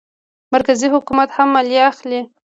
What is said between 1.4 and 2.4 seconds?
مالیه اخلي.